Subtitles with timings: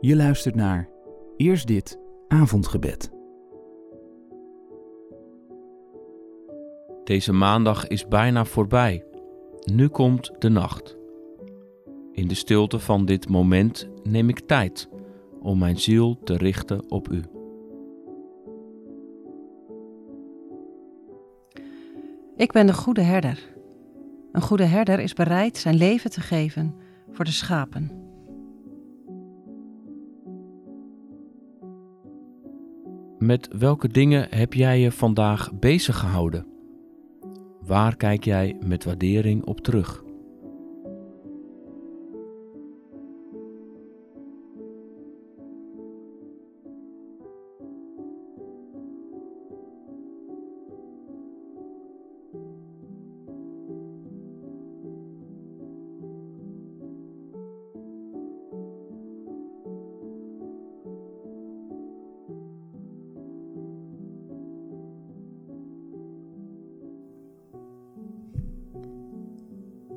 [0.00, 0.88] Je luistert naar
[1.36, 3.10] Eerst dit avondgebed.
[7.04, 9.04] Deze maandag is bijna voorbij.
[9.72, 10.96] Nu komt de nacht.
[12.12, 14.88] In de stilte van dit moment neem ik tijd
[15.40, 17.22] om mijn ziel te richten op U.
[22.36, 23.54] Ik ben de goede herder.
[24.32, 26.74] Een goede herder is bereid zijn leven te geven
[27.10, 28.09] voor de schapen.
[33.20, 36.46] Met welke dingen heb jij je vandaag bezig gehouden?
[37.66, 40.02] Waar kijk jij met waardering op terug?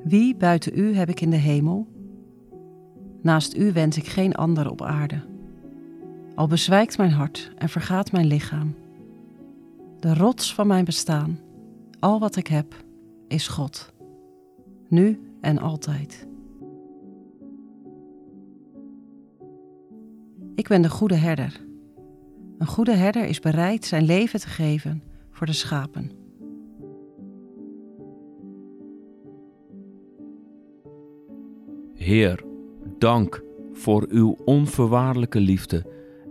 [0.04, 1.86] Wie buiten u heb ik in de hemel?
[3.22, 5.22] Naast u wens ik geen ander op aarde.
[6.34, 8.74] Al bezwijkt mijn hart en vergaat mijn lichaam.
[10.00, 11.38] De rots van mijn bestaan,
[12.00, 12.84] al wat ik heb,
[13.28, 13.92] is God.
[14.88, 16.26] Nu en altijd.
[20.54, 21.60] Ik ben de goede herder.
[22.58, 26.23] Een goede herder is bereid zijn leven te geven voor de schapen.
[32.04, 32.44] Heer,
[32.98, 35.84] dank voor uw onvoorwaardelijke liefde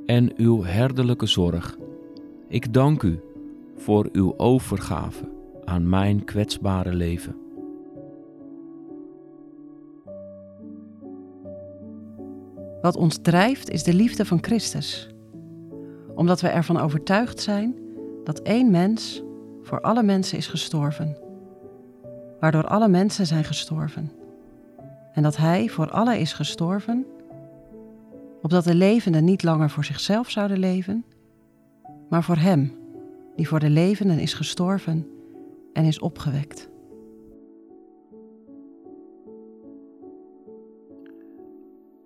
[0.06, 1.78] en uw herderlijke zorg.
[2.48, 3.20] Ik dank u
[3.76, 5.32] voor uw overgave
[5.64, 7.36] aan mijn kwetsbare leven.
[12.82, 15.10] Wat ons drijft is de liefde van Christus.
[16.16, 17.76] Omdat we ervan overtuigd zijn
[18.24, 19.24] dat één mens
[19.62, 21.18] voor alle mensen is gestorven,
[22.40, 24.23] waardoor alle mensen zijn gestorven.
[25.14, 27.06] En dat Hij voor alle is gestorven,
[28.42, 31.06] opdat de levenden niet langer voor zichzelf zouden leven,
[32.10, 32.74] maar voor Hem,
[33.36, 35.08] die voor de levenden is gestorven
[35.74, 36.72] en is opgewekt.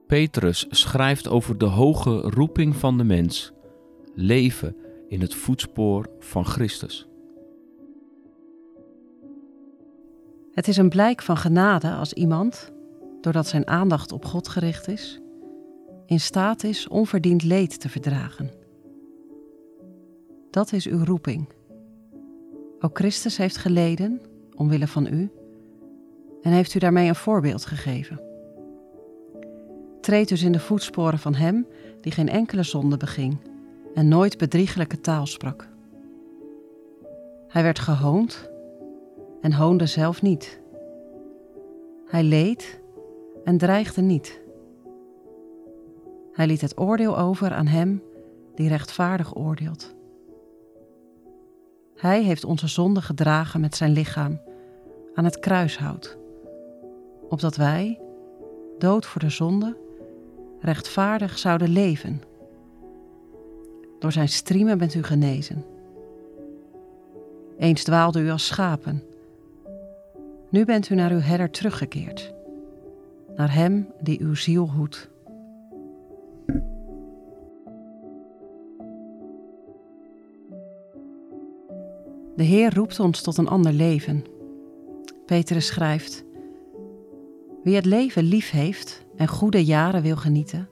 [0.08, 3.52] Petrus schrijft over de hoge roeping van de mens,
[4.14, 4.76] leven
[5.08, 7.08] in het voetspoor van Christus.
[10.52, 12.72] Het is een blijk van genade als iemand,
[13.28, 15.22] doordat zijn aandacht op God gericht is,
[16.06, 18.52] in staat is onverdiend leed te verdragen.
[20.52, 21.50] Dat is uw roeping.
[22.80, 24.22] Ook Christus heeft geleden,
[24.56, 25.32] omwille van u,
[26.42, 28.22] en heeft u daarmee een voorbeeld gegeven.
[30.02, 31.68] Treed dus in de voetsporen van Hem
[32.02, 33.38] die geen enkele zonde beging
[33.94, 35.68] en nooit bedriegelijke taal sprak.
[37.48, 38.50] Hij werd gehoond
[39.42, 40.60] en hoonde zelf niet.
[42.06, 42.86] Hij leed
[43.48, 44.42] en dreigde niet.
[46.32, 48.04] Hij liet het oordeel over aan Hem
[48.56, 49.96] die rechtvaardig oordeelt.
[51.96, 54.40] Hij heeft onze zonde gedragen met zijn lichaam
[55.14, 56.18] aan het kruishout,
[57.30, 58.00] opdat wij,
[58.78, 59.78] dood voor de zonde,
[60.60, 62.22] rechtvaardig zouden leven.
[64.00, 65.66] Door zijn striemen bent u genezen.
[67.58, 69.04] Eens dwaalde u als schapen.
[70.50, 72.36] Nu bent u naar uw herder teruggekeerd,
[73.38, 75.10] naar hem die uw ziel hoedt.
[82.36, 84.24] De Heer roept ons tot een ander leven.
[85.26, 86.26] Petrus schrijft:
[87.64, 90.70] Wie het leven lief heeft en goede jaren wil genieten,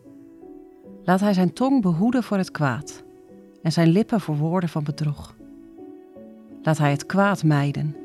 [1.03, 3.03] laat hij zijn tong behoeden voor het kwaad
[3.61, 5.35] en zijn lippen voor woorden van bedrog.
[6.61, 7.95] Laat hij het kwaad mijden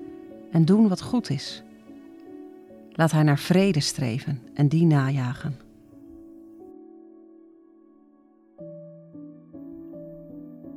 [0.50, 1.62] en doen wat goed is.
[3.00, 5.56] Laat hij naar vrede streven en die najagen.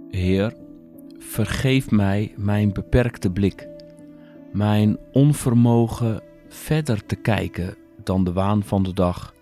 [0.09, 0.55] Heer,
[1.17, 3.67] vergeef mij mijn beperkte blik,
[4.51, 9.33] mijn onvermogen verder te kijken dan de waan van de dag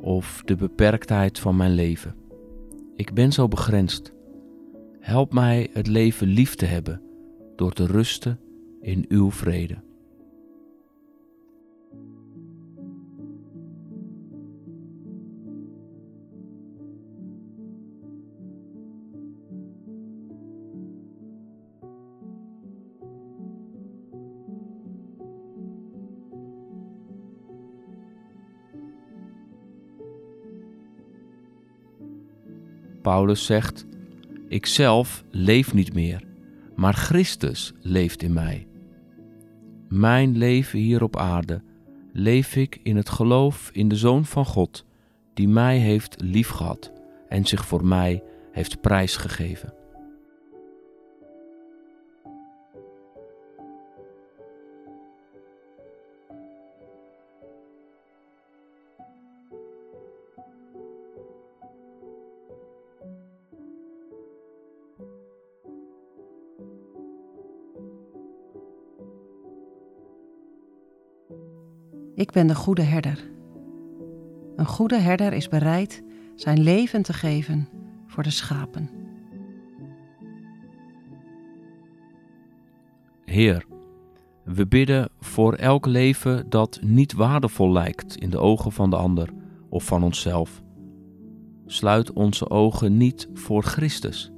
[0.00, 2.14] of de beperktheid van mijn leven.
[2.96, 4.12] Ik ben zo begrensd.
[5.00, 7.02] Help mij het leven lief te hebben
[7.56, 8.40] door te rusten
[8.80, 9.87] in uw vrede.
[33.02, 33.86] Paulus zegt:
[34.48, 36.22] Ik zelf leef niet meer,
[36.76, 38.66] maar Christus leeft in mij.
[39.88, 41.62] Mijn leven hier op aarde
[42.12, 44.84] leef ik in het geloof in de Zoon van God,
[45.34, 46.92] die mij heeft liefgehad
[47.28, 48.22] en zich voor mij
[48.52, 49.77] heeft prijsgegeven.
[72.18, 73.30] Ik ben de goede herder.
[74.56, 76.02] Een goede herder is bereid
[76.34, 77.68] zijn leven te geven
[78.06, 78.90] voor de schapen.
[83.24, 83.66] Heer,
[84.44, 89.28] we bidden voor elk leven dat niet waardevol lijkt in de ogen van de ander
[89.68, 90.62] of van onszelf.
[91.66, 94.32] Sluit onze ogen niet voor Christus,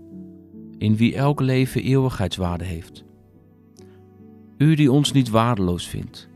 [0.79, 3.05] in wie elk leven eeuwigheidswaarde heeft.
[4.57, 6.30] U die ons niet waardeloos vindt,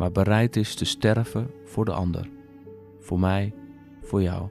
[0.00, 2.30] maar bereid is te sterven voor de ander,
[3.00, 3.54] voor mij,
[4.02, 4.48] voor jou.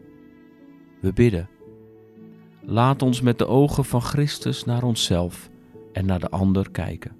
[1.02, 1.50] We bidden.
[2.62, 5.50] Laat ons met de ogen van Christus naar onszelf
[5.92, 7.19] en naar de ander kijken.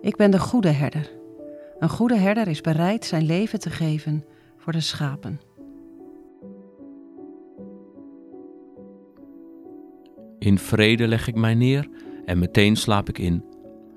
[0.00, 1.10] Ik ben de goede herder.
[1.78, 4.24] Een goede herder is bereid zijn leven te geven
[4.56, 5.40] voor de schapen.
[10.38, 11.88] In vrede leg ik mij neer
[12.24, 13.44] en meteen slaap ik in.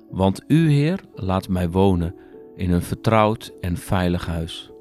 [0.09, 2.15] Want u, Heer, laat mij wonen
[2.55, 4.71] in een vertrouwd en veilig huis.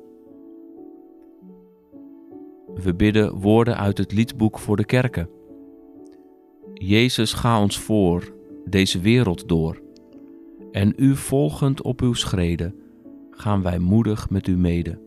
[2.75, 5.28] We bidden woorden uit het liedboek voor de kerken.
[6.75, 8.32] Jezus, ga ons voor,
[8.64, 9.81] deze wereld door.
[10.72, 12.75] En u volgend op uw schreden,
[13.31, 15.00] gaan wij moedig met u mede.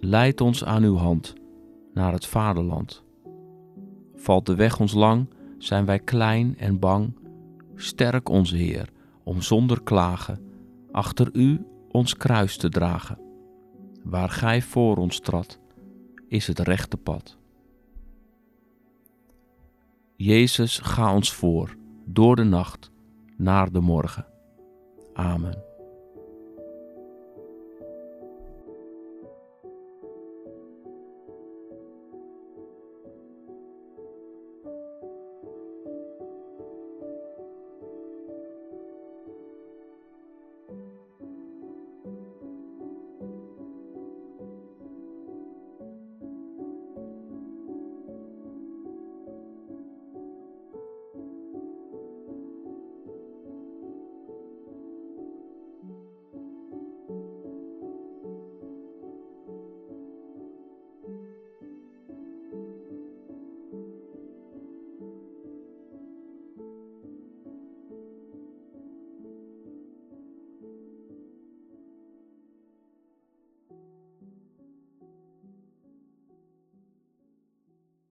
[0.00, 1.34] Leid ons aan uw hand
[1.94, 3.04] naar het vaderland.
[4.14, 5.28] Valt de weg ons lang,
[5.58, 7.18] zijn wij klein en bang.
[7.74, 8.90] Sterk onze Heer,
[9.22, 10.46] om zonder klagen
[10.96, 13.18] achter u ons kruis te dragen.
[14.02, 15.58] Waar gij voor ons trad,
[16.28, 17.38] is het rechte pad.
[20.16, 22.90] Jezus, ga ons voor, door de nacht,
[23.36, 24.26] naar de morgen.
[25.18, 25.65] Amen.